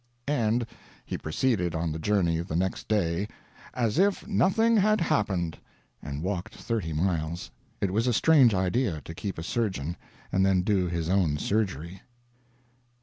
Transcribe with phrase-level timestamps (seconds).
[0.27, 0.65] And
[1.05, 3.27] he proceeded on the journey the next day,
[3.71, 5.59] "as if nothing had happened"
[6.01, 7.51] and walked thirty miles.
[7.81, 9.95] It was a strange idea, to keep a surgeon
[10.31, 12.01] and then do his own surgery.